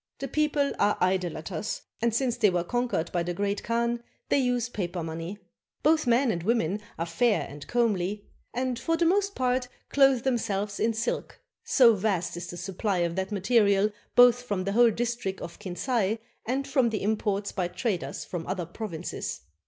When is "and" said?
2.01-2.11, 6.31-6.41, 7.47-7.67, 8.51-8.79, 16.47-16.67